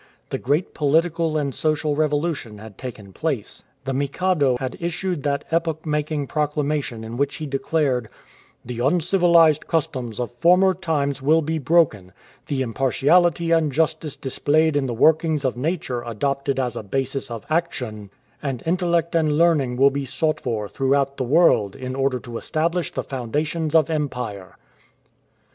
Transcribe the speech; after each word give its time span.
The 0.31 0.39
great 0.39 0.73
political 0.73 1.37
and 1.37 1.53
social 1.53 1.95
revolution 1.95 2.57
had 2.57 2.75
taken 2.75 3.13
place. 3.13 3.63
The 3.85 3.93
Mikado 3.93 4.57
had 4.57 4.75
issued 4.79 5.21
that 5.21 5.43
epoch 5.51 5.85
making 5.85 6.25
proclamation 6.25 7.03
in 7.03 7.17
which 7.17 7.35
he 7.35 7.45
declared:" 7.45 8.09
The 8.65 8.79
uncivilized 8.79 9.67
customs 9.67 10.19
of 10.19 10.31
former 10.31 10.73
times 10.73 11.21
will 11.21 11.43
be 11.43 11.59
broken; 11.59 12.13
the 12.47 12.63
impartiality 12.63 13.51
and 13.51 13.71
justice 13.71 14.15
dis 14.15 14.39
played 14.39 14.75
in 14.75 14.87
the 14.87 14.93
workings 14.95 15.45
of 15.45 15.55
nature 15.55 16.01
adopted 16.01 16.59
as 16.59 16.75
a 16.75 16.81
basis 16.81 17.29
of 17.29 17.45
action; 17.47 18.09
and 18.41 18.63
intellect 18.65 19.13
and 19.13 19.37
learning 19.37 19.75
will 19.77 19.91
be 19.91 20.05
sought 20.05 20.41
for 20.41 20.67
throughout 20.67 21.17
the 21.17 21.23
world 21.23 21.75
in 21.75 21.93
order 21.95 22.19
to 22.21 22.39
establish 22.39 22.91
the 22.91 23.03
foundations 23.03 23.75
of 23.75 23.87
empire." 23.87 24.57